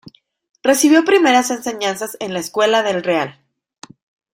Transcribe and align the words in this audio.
Recibió 0.63 1.05
primeras 1.05 1.51
enseñanzas 1.51 2.17
en 2.19 2.33
la 2.33 2.39
Escuela 2.39 2.81
del 2.81 3.03
Real. 3.03 3.37